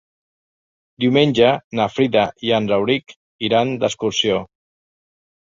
[1.05, 3.15] Diumenge na Frida i en Rauric
[3.51, 4.41] iran d'excursió.